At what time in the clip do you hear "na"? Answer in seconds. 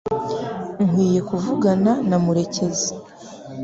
2.09-2.17